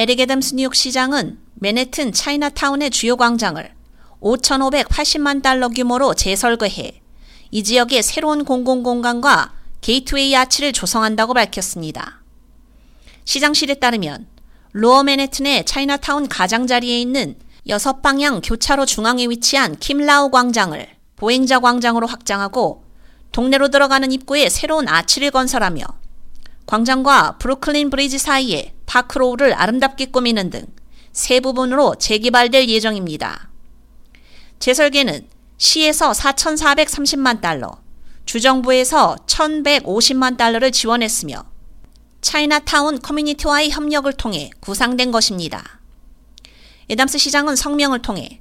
[0.00, 3.68] 에릭 애덤스 뉴욕 시장은 맨해튼 차이나타운의 주요 광장을
[4.20, 7.02] 5,580만 달러 규모로 재설계해
[7.50, 12.22] 이 지역의 새로운 공공공간과 게이트웨이 아치를 조성한다고 밝혔습니다.
[13.24, 14.28] 시장실에 따르면
[14.70, 17.34] 로어 맨해튼의 차이나타운 가장자리에 있는
[17.66, 20.86] 6방향 교차로 중앙에 위치한 킴라우 광장을
[21.16, 22.84] 보행자 광장으로 확장하고
[23.32, 25.82] 동네로 들어가는 입구에 새로운 아치를 건설하며
[26.68, 30.78] 광장과 브루클린 브리지 사이에 파크로우를 아름답게 꾸미는 등
[31.18, 33.50] 세 부분으로 재개발될 예정입니다.
[34.60, 35.26] 재설계는
[35.56, 37.72] 시에서 4,430만 달러,
[38.24, 41.44] 주정부에서 1,150만 달러를 지원했으며
[42.20, 45.80] 차이나타운 커뮤니티와의 협력을 통해 구상된 것입니다.
[46.88, 48.40] 애덤스 시장은 성명을 통해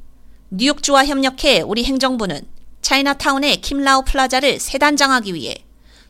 [0.52, 2.42] 뉴욕주와 협력해 우리 행정부는
[2.84, 5.56] 차이나타운의 킴라우 플라자를 새단장하기 위해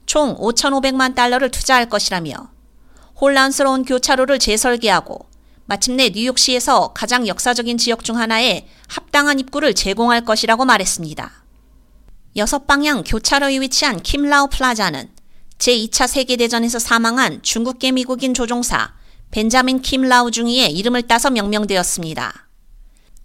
[0.07, 2.33] 총 5,500만 달러를 투자할 것이라며
[3.19, 5.27] 혼란스러운 교차로를 재설계하고
[5.65, 11.43] 마침내 뉴욕시에서 가장 역사적인 지역 중 하나에 합당한 입구를 제공할 것이라고 말했습니다.
[12.37, 15.09] 여섯 방향 교차로에 위치한 킴라우 플라자는
[15.57, 18.93] 제2차 세계대전에서 사망한 중국계 미국인 조종사
[19.31, 22.47] 벤자민 킴라우 중위의 이름을 따서 명명되었습니다.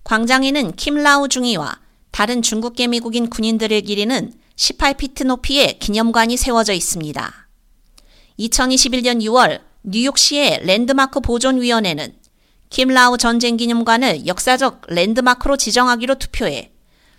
[0.03, 1.79] 광장에는 킴라우 중위와
[2.11, 7.49] 다른 중국계 미국인 군인들을 기리는 18피트 높이의 기념관이 세워져 있습니다.
[8.39, 12.15] 2021년 6월 뉴욕시의 랜드마크 보존위원회는
[12.71, 16.71] 킴라우 전쟁 기념관을 역사적 랜드마크로 지정하기로 투표해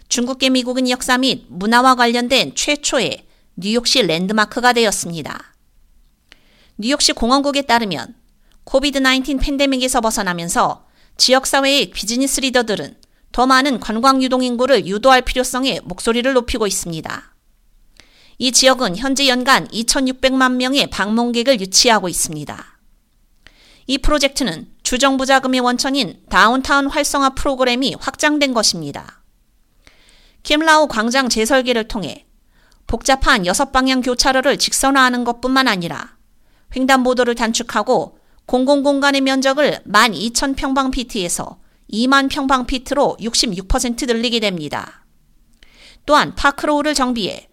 [0.08, 3.26] 중국계 미국인 역사 및 문화와 관련된 최초의
[3.58, 5.54] 뉴욕시 랜드마크가 되었습니다.
[6.78, 8.16] 뉴욕시 공원국에 따르면
[8.64, 10.86] 코비드-19 팬데믹에서 벗어나면서
[11.18, 12.96] 지역사회의 비즈니스 리더들은
[13.34, 17.33] 더 많은 관광 유동 인구를 유도할 필요성에 목소리를 높이고 있습니다.
[18.38, 22.80] 이 지역은 현재 연간 2,600만 명의 방문객을 유치하고 있습니다.
[23.88, 29.22] 이 프로젝트는 주정부 자금의 원천인 다운타운 활성화 프로그램이 확장된 것입니다.
[30.44, 32.26] 킴라우 광장 재설계를 통해
[32.88, 36.18] 복잡한 여섯 방향 교차로를 직선화하는 것뿐만 아니라
[36.76, 41.58] 횡단보도를 단축하고 공공공간의 면적을 12,000평방피트에서
[41.92, 45.06] 2만 평방피트로 66% 늘리게 됩니다.
[46.06, 47.48] 또한 파크로우를 정비해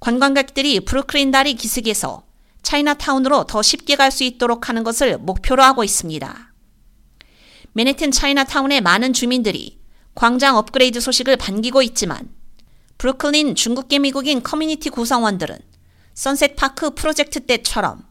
[0.00, 2.24] 관광객들이 브루클린 다리 기슭에서
[2.62, 6.52] 차이나타운으로 더 쉽게 갈 수 있도록 하는 것을 목표로 하고 있습니다.
[7.72, 9.78] 맨해튼 차이나타운의 많은 주민들이
[10.14, 12.34] 광장 업그레이드 소식을 반기고 있지만
[12.98, 15.58] 브루클린 중국계 미국인 커뮤니티 구성원들은
[16.14, 18.02] 선셋파크 프로젝트 때처럼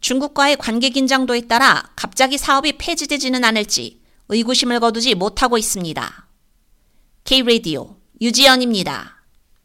[0.00, 6.28] 중국과의 관계 긴장도에 따라 갑자기 사업이 폐지되지는 않을지 의구심을 거두지 못하고 있습니다.
[7.24, 9.13] K-Radio 유지연입니다.